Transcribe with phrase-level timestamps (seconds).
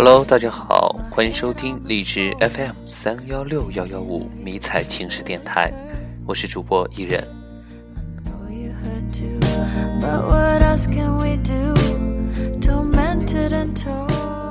[0.00, 5.72] Hello，大家好，欢迎收听荔枝 FM 三幺六幺幺五迷彩情事电台，
[6.24, 7.20] 我是主播伊人。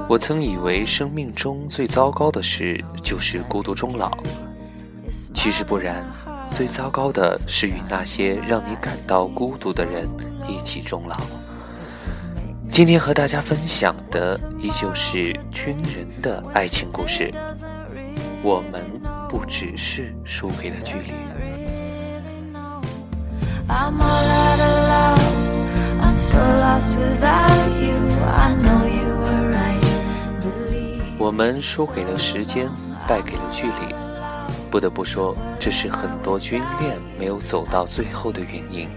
[0.09, 4.11] 我曾以为生命中最糟糕的事就是孤独终老，
[5.33, 6.05] 其实不然，
[6.51, 10.09] 最糟糕的是与那些让你感到孤独的人
[10.45, 11.15] 一起终老。
[12.77, 17.33] 今天和大家分享的依旧是军人的爱情故事。
[18.43, 18.85] 我们
[19.27, 21.11] 不只是输给了距离。
[31.17, 32.69] 我们输给了时间，
[33.07, 33.95] 败给了距离。
[34.69, 38.87] 不得不说，这是很多军恋没有走到最后的原因。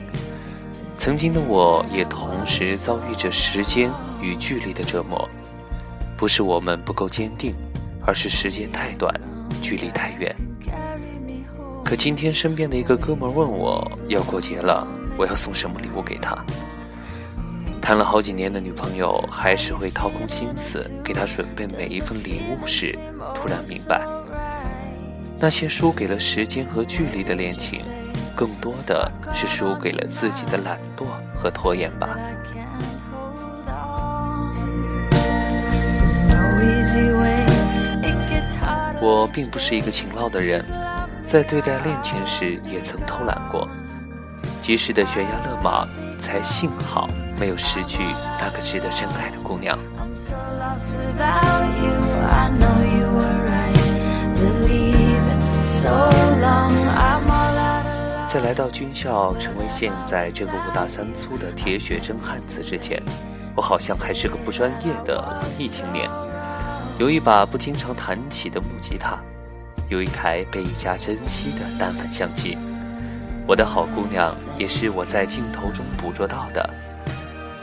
[1.01, 5.27] 曾经的我也同时遭遇着时间与距离的折磨。
[6.15, 7.55] 不是我们不够坚定，
[8.07, 9.11] 而是时间太短，
[9.63, 10.37] 距离太远。
[11.83, 16.37] 可今天身边的一个哥们问我要过节了，我要送什么礼物给他？
[17.81, 22.95] 谈了好几年的女朋友，还是会掏空心思给她准备每一份礼物时，
[23.35, 24.05] 突然明白，
[25.39, 27.81] 那些输给了时间和距离的恋情，
[28.41, 31.05] 更多的是输给了自己的懒惰
[31.37, 32.17] 和拖延吧。
[39.03, 40.65] 我并不是一个勤劳的人，
[41.27, 43.69] 在对待恋情时也曾偷懒过，
[44.63, 45.87] 及时的悬崖勒马，
[46.19, 47.11] 才幸好。
[47.39, 48.03] 没有失去
[48.39, 49.79] 那个值得真爱的姑娘。
[58.33, 63.03] 在来到军校，成为现在这个五大三粗的铁血真汉子之前，
[63.57, 66.09] 我好像还是个不专业的文艺青年。
[66.97, 69.19] 有一把不经常弹起的木吉他，
[69.89, 72.57] 有一台被一家珍惜的单反相机。
[73.49, 76.71] 我的好姑娘，也是我在镜头中捕捉到的。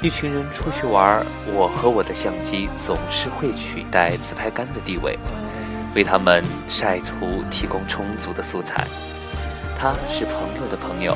[0.01, 1.25] 一群人出去玩，
[1.55, 5.17] 我和我的相机总是会取代自拍杆的地位，
[5.95, 8.85] 为他们晒图提供充足的素材。
[9.77, 11.15] 她是朋友的朋友，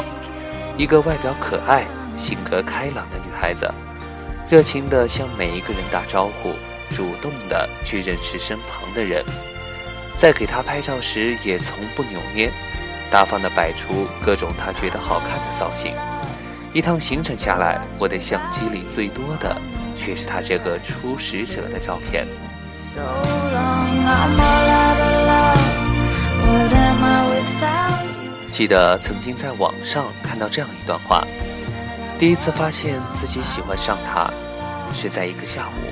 [0.77, 1.83] 一个外表可爱、
[2.15, 3.69] 性格开朗的女孩子，
[4.49, 6.53] 热情地向每一个人打招呼，
[6.95, 9.25] 主动地去认识身旁的人。
[10.15, 12.51] 在给她拍照时，也从不扭捏，
[13.09, 15.93] 大方地摆出各种她觉得好看的造型。
[16.71, 19.59] 一趟行程下来，我的相机里最多的
[19.95, 22.27] 却是她这个初识者的照片。
[28.51, 31.25] 记得曾经在网上看到这样一段话：
[32.19, 34.29] 第一次发现自己喜欢上他，
[34.93, 35.89] 是在一个下午，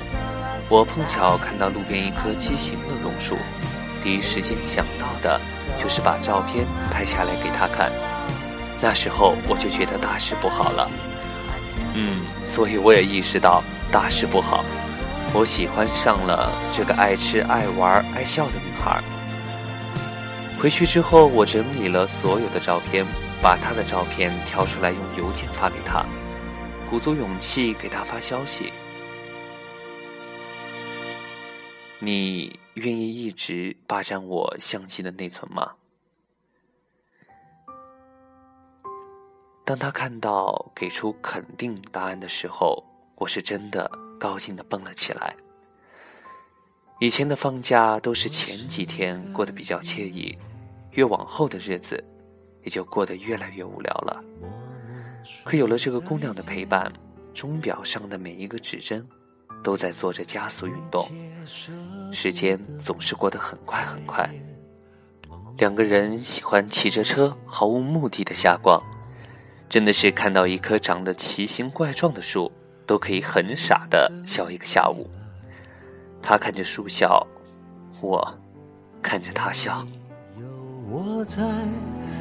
[0.68, 3.36] 我碰巧看到路边一棵畸形的榕树，
[4.02, 5.40] 第一时间想到的
[5.74, 7.90] 就是把照片拍下来给他看。
[8.82, 10.90] 那时候我就觉得大事不好了，
[11.94, 14.64] 嗯，所以我也意识到大事不好，
[15.32, 19.02] 我喜欢上了这个爱吃、爱玩、爱笑的女孩。
[20.60, 23.06] 回去之后，我整理了所有的照片，
[23.40, 26.04] 把她的照片挑出来用邮件发给她，
[26.90, 28.70] 鼓足勇气给她发消息
[31.98, 35.72] ：“你愿意一直霸占我相机的内存吗？”
[39.64, 42.84] 当他看到给出肯定答案的时候，
[43.14, 45.34] 我是真的高兴的蹦了起来。
[46.98, 50.36] 以前的放假都是前几天过得比较惬意，
[50.92, 52.02] 越往后的日子
[52.62, 54.24] 也就过得越来越无聊了。
[55.44, 56.92] 可有了这个姑娘的陪伴，
[57.34, 59.06] 钟表上的每一个指针
[59.62, 61.08] 都在做着加速运动，
[62.12, 64.28] 时间总是过得很快很快。
[65.58, 68.82] 两个人喜欢骑着车，毫无目的的瞎逛。
[69.68, 72.50] 真的是看到一棵长得奇形怪状的树，
[72.86, 75.08] 都可以很傻的笑一个下午。
[76.22, 77.24] 他看着树笑，
[78.00, 78.38] 我
[79.00, 79.86] 看着他笑。
[80.92, 81.40] 我才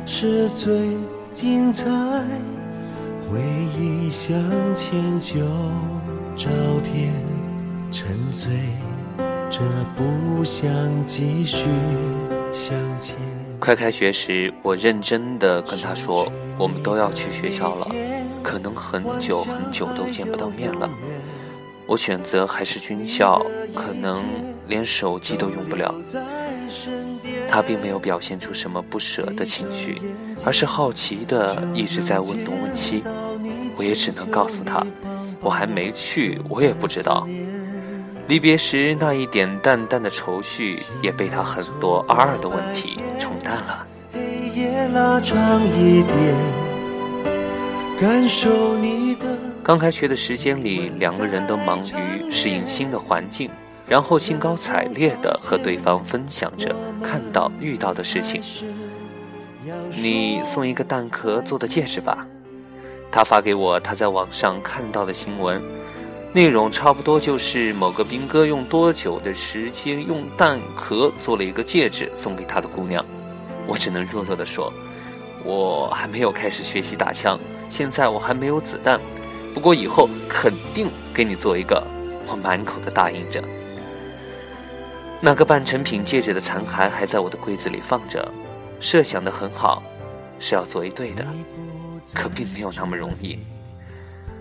[0.05, 0.95] 是最
[1.33, 1.89] 精彩，
[3.25, 3.41] 回
[3.75, 4.31] 忆向
[4.75, 5.39] 前就
[6.37, 6.47] 朝
[6.83, 7.11] 天
[7.91, 8.51] 沉醉，
[9.49, 9.59] 这
[9.95, 10.69] 不想
[11.07, 11.65] 继续
[12.53, 13.15] 向前。
[13.59, 17.87] 快开学时，我认真的跟他说：“我们都要去学校了，
[18.43, 20.87] 可能很久很久都见不到面了。
[21.87, 23.43] 我选择还是军校，
[23.73, 24.23] 可能
[24.67, 25.91] 连手机都用不了。”
[27.49, 30.01] 他并没有表现出什么不舍的情绪，
[30.45, 33.03] 而是好奇的一直在问东问西。
[33.77, 34.85] 我也只能告诉他
[35.41, 37.27] ：“我还没去，我也不知道。”
[38.27, 43.87] 离别时那一点淡淡的愁绪，也被他很多二二的问题冲淡了。
[49.63, 53.49] 刚开学的时间里，两个人都忙于适应新的环境，
[53.89, 58.41] 然后兴高采烈地和对方分享着看到遇到的事情。
[60.01, 62.25] 你送一个蛋壳做的戒指吧。
[63.11, 65.59] 他发给我他在网上看到的新闻，
[66.31, 73.03] 内容差不多就是某个兵哥用多久的时间用蛋壳做了一个戒指送给他的姑娘。
[73.65, 74.71] 我只能弱弱地说，
[75.43, 78.99] 我还没有开始学习打枪，现在我还没有子弹，
[79.55, 81.83] 不过以后肯定给你做一个。
[82.27, 83.43] 我满口的答应着。
[85.21, 88.25] 那个半成品戒指的残骸还在我的柜子里放着。
[88.79, 89.83] 设想的很好，
[90.39, 91.25] 是要做一对的，
[92.13, 93.37] 可并没有那么容易。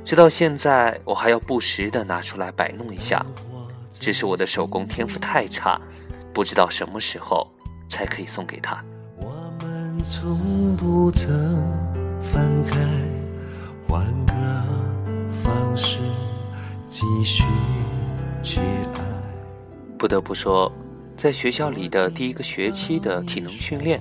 [0.04, 3.24] 直到现在，我还要不时的拿出来摆弄一下。
[3.90, 5.80] 只是我的手工天赋太差，
[6.32, 7.50] 不知道什么时候
[7.88, 8.80] 才可以送给他。
[9.16, 9.30] 我
[9.60, 11.28] 们从不曾
[12.22, 12.76] 分开，
[13.88, 14.34] 换个
[15.42, 15.98] 方式
[16.86, 17.42] 继续
[18.40, 19.17] 去爱。
[19.98, 20.72] 不得不说，
[21.16, 24.00] 在学校里的第一个学期的体能训练。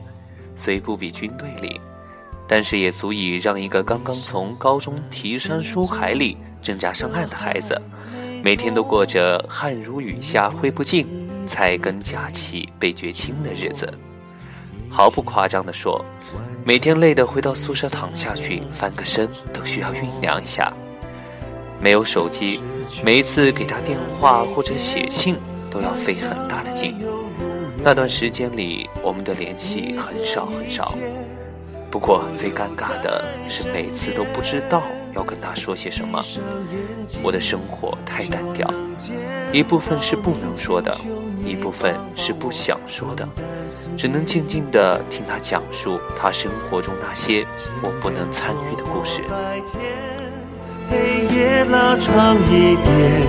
[0.56, 1.80] 虽不比军队里，
[2.48, 7.80] 但是也足以让一个刚刚从高中提山书海里挣扎上岸的孩子，
[8.44, 11.06] 每天都过着汗如雨下挥不尽，
[11.46, 13.92] 菜根夹起被绝清的日子。
[14.90, 16.04] 毫不夸张地说，
[16.64, 20.74] 每天累得回到宿舍躺下去翻个身都需要酝酿一下。
[21.80, 22.60] 没有手机，
[23.04, 25.36] 每一次给他电话或者写信
[25.70, 26.96] 都要费很大的劲。
[27.84, 30.94] 那段时间里，我们的联系很少很少。
[31.90, 34.84] 不过最尴尬的是，每次都不知道
[35.14, 36.22] 要跟他说些什么。
[37.24, 38.68] 我的生活太单调，
[39.54, 40.96] 一部分是不能说的，
[41.46, 43.28] 一部分是不想说的，
[43.98, 47.48] 只能静静的听他讲述他生活中那些
[47.82, 49.24] 我不能参与的故事。
[50.90, 53.28] 黑夜拉长一点，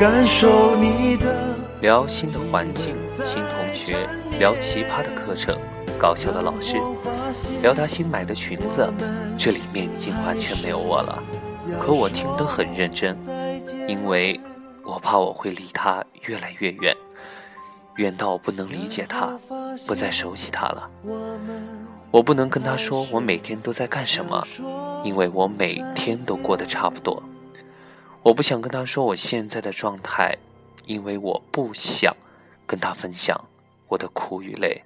[0.00, 1.54] 感受你的。
[1.82, 4.08] 聊新的环境、新同学，
[4.38, 5.54] 聊奇葩的课程、
[5.98, 6.78] 搞笑的老师，
[7.60, 8.90] 聊他新买的裙子，
[9.36, 11.22] 这里面已经完全没有我了。
[11.78, 13.14] 可我听得很认真，
[13.86, 14.40] 因为
[14.86, 16.96] 我怕我会离他越来越远，
[17.96, 19.38] 远到我不能理解他，
[19.86, 20.90] 不再熟悉他了。
[22.10, 24.42] 我不能跟他说我每天都在干什么，
[25.04, 27.22] 因为我每天都过得差不多。
[28.22, 30.36] 我不想跟他说我现在的状态。
[30.86, 32.12] 因为我不想
[32.66, 33.38] 跟他分享
[33.86, 34.82] 我的苦与累，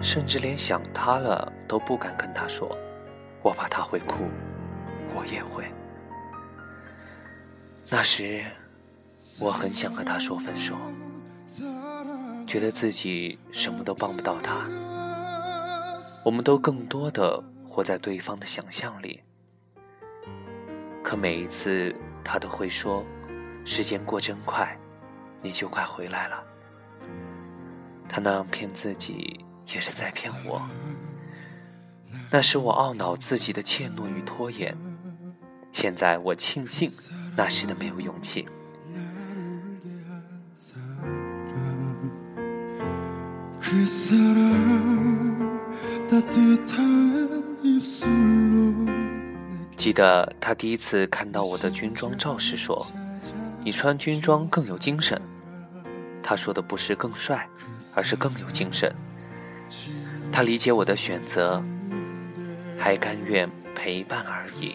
[0.00, 2.76] 甚至连想他了都不敢跟他说，
[3.40, 4.24] 我怕他会哭，
[5.14, 5.64] 我也会。
[7.88, 8.44] 那时，
[9.38, 10.74] 我很想和他说分手，
[12.48, 14.64] 觉得自己什么都帮不到他，
[16.28, 17.42] 我们都更多的。
[17.64, 19.22] 活在对方的想象里，
[21.02, 21.94] 可每一次
[22.24, 23.04] 他都会说
[23.64, 24.76] ：“时间过真快，
[25.40, 26.42] 你就快回来了。”
[28.08, 30.60] 他那样骗自己，也是在骗我。
[32.30, 34.76] 那是我懊恼自己的怯懦与拖延。
[35.70, 36.90] 现在我庆幸
[37.36, 38.48] 那时的没有勇气。
[49.76, 52.86] 记得他第一次看到我的军装照时说
[53.62, 55.20] ：“你穿军装更有精神。”
[56.22, 57.48] 他说的不是更帅，
[57.94, 58.92] 而是更有精神。
[60.32, 61.62] 他理解我的选择，
[62.78, 64.74] 还甘愿陪伴而已。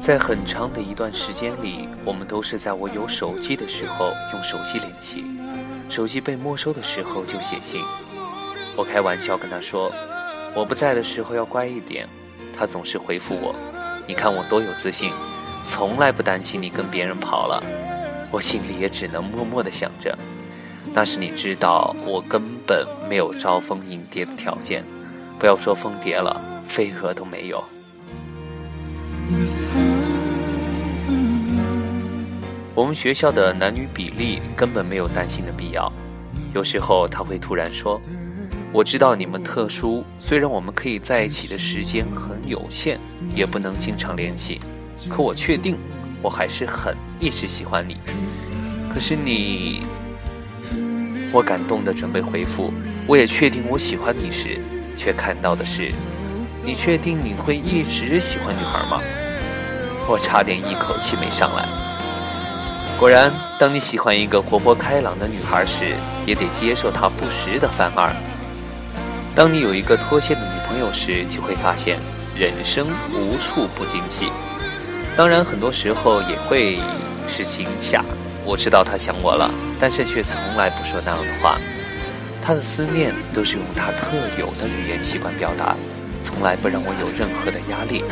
[0.00, 5.24] 在很长的一段时间里，我们都是在我有手机的时候用手机联系，
[5.88, 7.80] 手机被没收的时候就写信。
[8.76, 9.90] 我开玩笑跟他说，
[10.54, 12.06] 我不在的时候要乖一点。
[12.56, 13.54] 他总是回复我
[14.06, 15.12] ：“你看我多有自信，
[15.64, 17.62] 从来不担心你跟别人跑了。”
[18.30, 20.16] 我心里也只能默默的想着，
[20.92, 24.84] 那是你知道我根本没有招蜂引蝶的条件，
[25.38, 27.62] 不要说蜂蝶了，飞蛾都没有。
[32.74, 35.90] 我们学校的男女比例根本没有担心的必要，
[36.54, 37.98] 有时候他会突然说
[38.70, 42.98] ：“我知道你们特殊，虽然我们可以在一起的时间很有限，
[43.34, 44.60] 也不能经常联系，
[45.08, 45.78] 可我确定，
[46.26, 47.98] 我还是很一直喜欢你。
[48.92, 49.86] 可是你……”
[51.30, 52.72] 我感动的准备回复，
[53.06, 54.60] 我也确定我喜欢你时，
[54.96, 55.92] 却看到的是
[56.66, 59.00] ：“你确定你会一直喜欢女孩吗？”
[60.10, 61.64] 我差点一口气没上来。
[62.98, 65.94] 果然，当你喜欢一个活泼开朗的女孩时，
[66.26, 68.10] 也得接受她不时的犯二。
[69.32, 72.00] 当你有一个脱线的女朋友时，就会发现
[72.36, 74.32] 人生无处不惊喜。
[75.16, 76.78] 当然，很多时候也会
[77.26, 78.04] 是惊吓。
[78.44, 81.58] 我知道她想我了，但是却从来不说那样的话。
[82.42, 85.74] 她的思念都是用她特有的语言习惯表达，
[86.20, 88.04] 从来不让我有任何的压力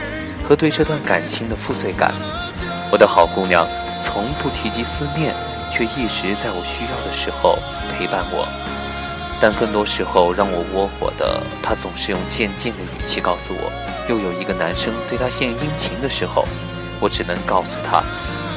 [0.42, 2.14] 和对这段感情的负罪感。
[2.90, 3.66] 我的好姑娘。
[4.06, 5.34] 从不提及思念，
[5.73, 7.58] 却一直在我需要的时候
[7.90, 8.46] 陪伴我。
[9.40, 13.73] 但更多时候让我窝火的，他总是用渐渐的语气告诉我，
[14.06, 16.46] 又有一个男生对他献殷勤的时候，
[17.00, 18.02] 我只能告诉他，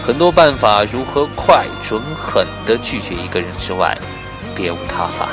[0.06, 3.98] 很多办法如何快、准、狠地拒绝一个人之外，
[4.56, 5.28] 别无他法。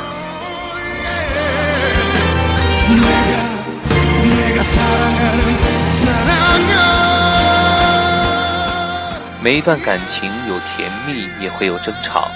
[9.42, 12.28] 每一段感情有甜蜜，也会有争吵。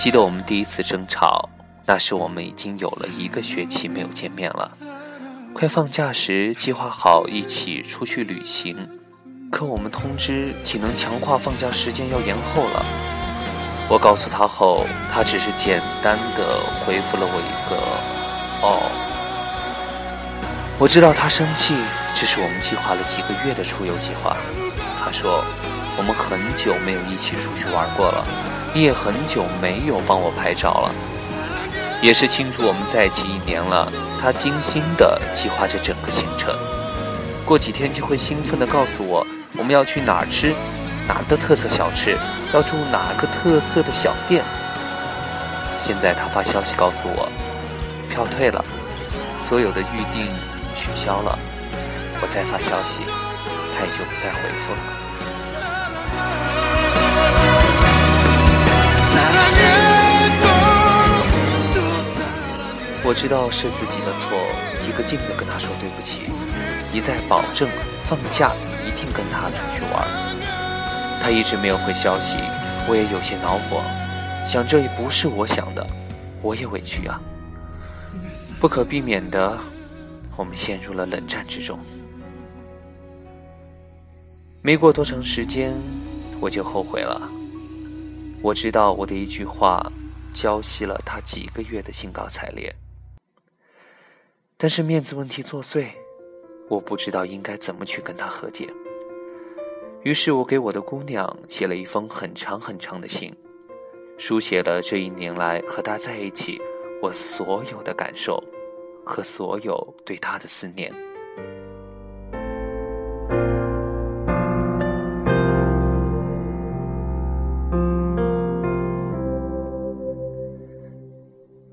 [0.00, 1.48] 记得我们第一次争吵，
[1.86, 4.70] 那时我们已经有了一个学期没有见面了。
[5.54, 8.76] 快放假时，计划好一起出去旅行，
[9.52, 12.82] 可我们通知体能强化放假时间要延后了。
[13.86, 17.76] 我告诉他后，他只是简单的回复了我一个
[18.64, 18.80] “哦”。
[20.80, 21.74] 我知道他生气，
[22.14, 24.34] 这是我们计划了几个月的出游计划。
[25.04, 25.44] 他说。
[25.94, 28.24] 我们很久没有一起出去玩过了，
[28.72, 30.90] 你也很久没有帮我拍照了。
[32.00, 36.56] 也是庆祝我们在一起一年了，他精心的计划着整个行程，
[37.44, 39.22] 过几天就会兴奋的告诉我
[39.54, 40.54] 我们要去哪吃，
[41.06, 42.16] 哪的特色小吃，
[42.54, 44.42] 要住哪个特色的小店。
[45.78, 47.28] 现在他发消息告诉我，
[48.08, 48.64] 票退了，
[49.46, 50.26] 所有的预定
[50.74, 51.38] 取消了。
[52.22, 53.02] 我再发消息，
[53.76, 54.80] 他也就不再回复了。
[63.04, 64.38] 我知道是自己的错，
[64.88, 66.30] 一个劲的跟他说对不起，
[66.92, 67.68] 一再保证
[68.08, 68.52] 放假
[68.86, 70.06] 一定跟他出去玩。
[71.22, 72.36] 他一直没有回消息，
[72.88, 73.82] 我也有些恼火，
[74.46, 75.86] 想这也不是我想的，
[76.42, 77.20] 我也委屈啊。
[78.60, 79.58] 不可避免的，
[80.36, 81.78] 我们陷入了冷战之中。
[84.62, 85.74] 没过多长时间，
[86.40, 87.20] 我就后悔了。
[88.40, 89.80] 我知道我的一句话，
[90.32, 92.74] 浇熄了他几个月的兴高采烈。
[94.56, 95.86] 但是面子问题作祟，
[96.72, 98.66] 我不知道应该怎么去跟他和解。
[100.04, 103.30] 于是我给我的姑娘写了一封很长很长的信，
[104.16, 106.58] 书写了这一年来和他在一起
[107.02, 108.42] 我所有的感受
[109.04, 110.90] 和所有对他的思念。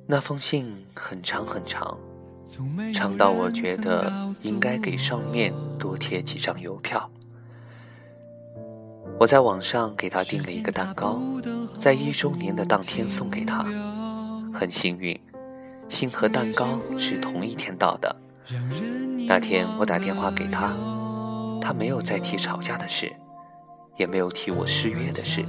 [0.05, 1.97] 那封信很长很长，
[2.93, 4.11] 长到我觉得
[4.43, 7.09] 应该给上面多贴几张邮票。
[9.19, 11.19] 我在网上给他订了一个蛋糕，
[11.77, 13.65] 在一周年的当天送给他。
[14.53, 15.19] 很幸运，
[15.89, 18.15] 信和蛋糕是同一天到的。
[19.27, 20.73] 那天我打电话给他，
[21.61, 23.11] 他没有再提吵架的事，
[23.97, 25.45] 也没有提我失约的事，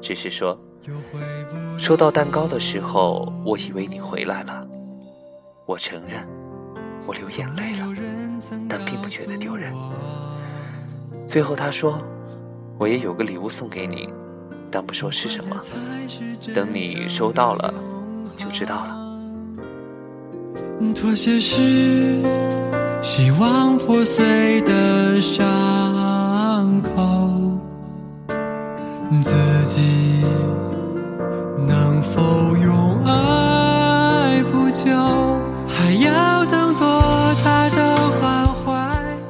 [0.00, 0.58] 只是说。
[1.78, 4.66] 收到蛋糕的时候，我以为你回来了。
[5.66, 6.26] 我承认，
[7.06, 7.88] 我流眼泪了，
[8.68, 9.72] 但并不觉得丢人。
[11.26, 11.98] 最后他说，
[12.76, 14.12] 我也有个礼物送给你，
[14.70, 15.56] 但不说是什么，
[16.54, 17.72] 等你收到了
[18.36, 19.00] 就知道了。
[20.94, 22.20] 妥协是
[23.00, 27.58] 希望破碎的伤口，
[29.22, 29.32] 自
[29.64, 30.43] 己。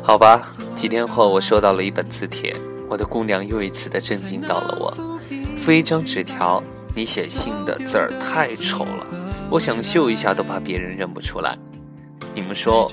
[0.07, 2.55] 好吧，几天后我收到了一本字帖，
[2.91, 4.95] 我的姑娘又一次的震惊到了我。
[5.65, 6.63] 附一张纸条，
[6.95, 9.07] 你写信的字儿太丑了，
[9.51, 11.57] 我想秀一下都怕别人认不出来。
[12.35, 12.93] 你们说，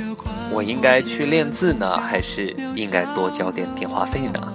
[0.53, 4.53] 我应该去练字呢，还是应该多交点电话费呢？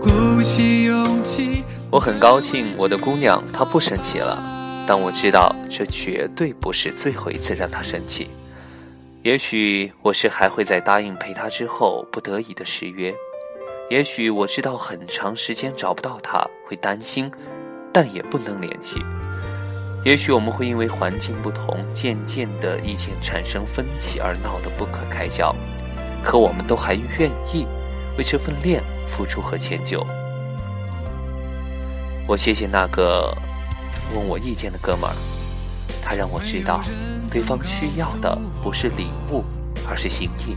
[0.00, 4.42] 鼓起勇气我很高兴我的姑娘她不生气了，
[4.86, 8.30] 但我知道这绝对不是最后一次让她生气。
[9.22, 13.14] 也许我是还会在答应陪她之后不得已的失约，
[13.90, 17.30] 也许我知道很长时间找不到她会担心，
[17.92, 18.98] 但也不能联系。
[20.06, 25.54] 也许我们会因为环境不同，渐渐的意见产生分歧而闹得不可开交，
[26.24, 27.66] 可我们都还愿意
[28.16, 30.02] 为这份恋付出和迁就。
[32.26, 33.36] 我谢谢那个
[34.14, 35.14] 问我意见的哥们儿，
[36.02, 36.80] 他让我知道，
[37.30, 39.44] 对方需要的不是礼物，
[39.88, 40.56] 而是心意。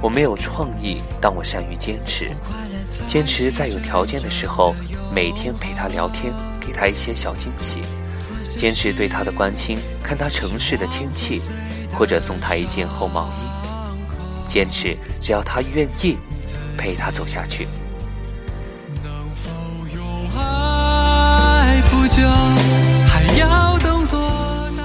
[0.00, 2.30] 我没有创意，但我善于坚持，
[3.06, 4.74] 坚持在有条件的时候，
[5.14, 7.80] 每天陪他聊天，给他一些小惊喜。
[8.56, 11.40] 坚持对他的关心，看他城市的天气，
[11.92, 14.46] 或者送他一件厚毛衣。
[14.46, 16.18] 坚持，只要他愿意，
[16.76, 17.66] 陪他走下去。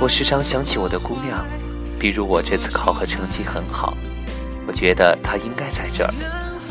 [0.02, 1.46] 我时常想起我的姑娘，
[2.00, 3.98] 比如我这次考核成绩很好，
[4.66, 6.14] 我觉得她应该在这儿。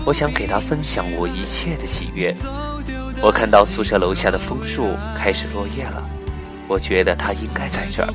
[0.06, 2.34] 我想给她分享我一切的喜悦。
[3.20, 6.02] 我看到宿舍楼下的枫树开始落叶了。
[6.66, 8.08] 我觉得她应该在这儿。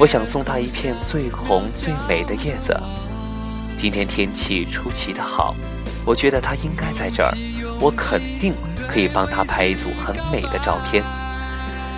[0.00, 2.74] 我想送她一片最红最美的叶子。
[3.76, 5.54] 今天天气出奇的好，
[6.06, 7.36] 我觉得她应该在这儿。
[7.78, 8.54] 我肯定
[8.88, 11.04] 可以帮她拍一组很美的照片。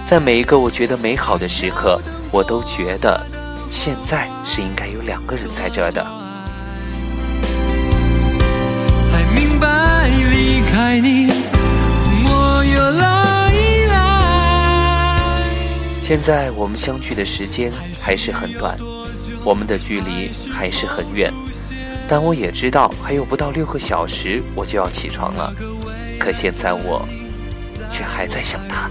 [0.09, 2.01] 在每一个我觉得美好的时刻，
[2.33, 3.23] 我都觉得
[3.71, 6.03] 现在是应该有两个人在这的。
[9.07, 11.31] 才明白离开你，
[12.25, 13.53] 我又来。
[16.03, 18.79] 现在我们相聚的时间还是很短，
[19.45, 21.31] 我们的距离还是很远，
[22.09, 25.53] 但我也知道还有不到六个小时我就要起床了，
[26.19, 27.07] 可现在我
[27.91, 28.89] 却还在想他。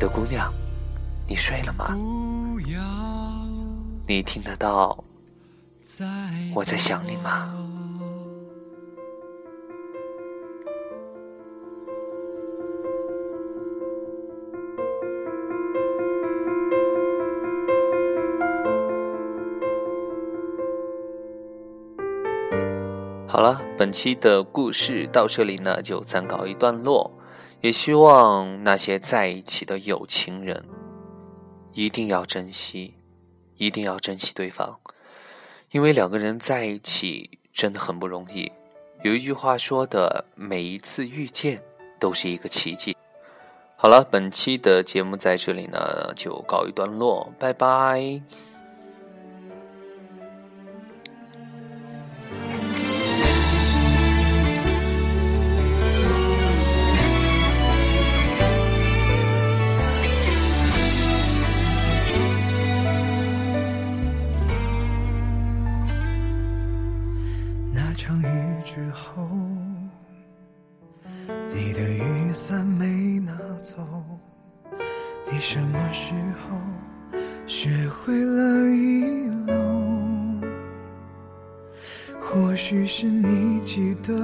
[0.00, 0.50] 的姑娘，
[1.28, 1.94] 你睡了吗？
[4.08, 5.04] 你听得到
[6.54, 7.54] 我在想你吗？
[23.28, 27.10] 好了，本期的故事到这里呢就暂告一段落。
[27.60, 30.64] 也希望那些在一起的有情人
[31.72, 32.94] 一定要珍惜，
[33.56, 34.78] 一定要珍惜对方，
[35.70, 38.50] 因为两个人在一起真的很不容易。
[39.02, 41.62] 有一句话说的，每一次遇见
[41.98, 42.96] 都是一个奇迹。
[43.76, 48.49] 好了，本期的节目在这里呢就告一段落，拜拜。
[68.80, 69.28] 时候，
[71.52, 73.76] 你的雨伞没拿走，
[75.30, 76.56] 你什么时候
[77.46, 79.52] 学会了遗漏？
[82.22, 84.14] 或许是你记得，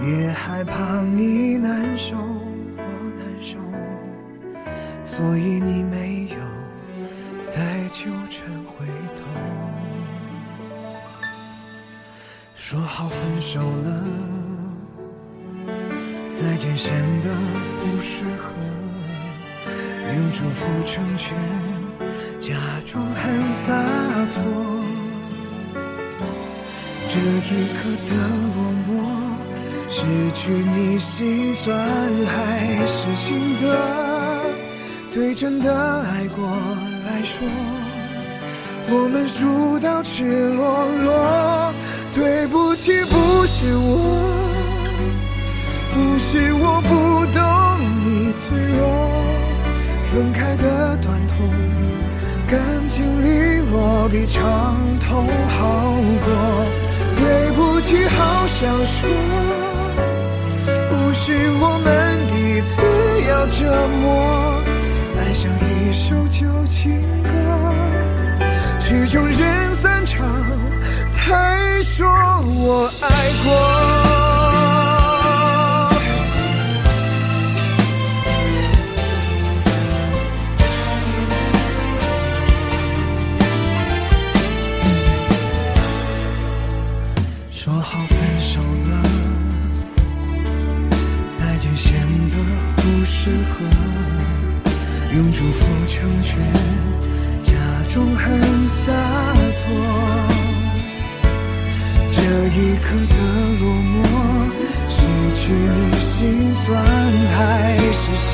[0.00, 2.82] 也害怕你难受，我
[3.16, 3.58] 难受，
[5.02, 6.05] 所以你没
[16.86, 17.28] 显得
[17.80, 18.44] 不适合。
[20.14, 21.36] 用祝福成全，
[22.38, 23.74] 假装很洒
[24.30, 24.40] 脱。
[27.10, 28.10] 这一刻的
[28.54, 28.88] 落寞，
[29.90, 29.98] 失
[30.32, 31.76] 去你心酸
[32.24, 33.64] 还是心得？
[35.12, 36.46] 对真的爱过
[37.04, 37.42] 来说，
[38.90, 41.74] 我们输到赤裸裸。
[42.12, 44.45] 对不起，不是我，
[45.96, 47.40] 不是我不懂
[48.04, 48.44] 你脆
[48.76, 48.84] 弱。
[50.02, 51.34] 分开的短痛，
[52.46, 56.28] 干净利落比长痛好过。
[57.16, 59.08] 对不起，好想说，
[60.90, 61.86] 不是我们
[62.28, 62.82] 彼此
[63.26, 64.04] 要折磨。
[65.18, 67.30] 爱上一首旧情歌，
[68.78, 70.26] 曲终人散场，
[71.08, 73.06] 才说我爱
[73.44, 73.75] 过。
[102.86, 103.16] 刻的
[103.58, 103.94] 落寞，
[104.88, 104.96] 失
[105.34, 106.64] 去你心酸
[107.36, 107.38] 还
[107.92, 108.30] 是心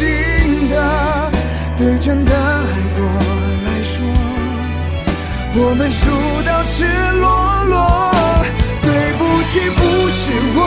[0.68, 0.74] 的？
[1.78, 2.38] 对真的爱
[2.96, 3.00] 过
[3.64, 3.94] 来说，
[5.54, 6.00] 我们输
[6.46, 6.84] 到赤
[7.18, 7.24] 裸
[7.64, 7.74] 裸。
[8.82, 10.22] 对不起，不是
[10.54, 10.60] 我，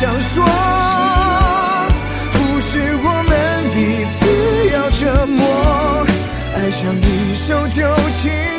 [0.00, 0.44] 想说，
[2.32, 3.34] 不是我们
[3.74, 4.16] 彼此
[4.72, 6.06] 要折磨，
[6.54, 7.82] 爱上一首旧
[8.12, 8.57] 情。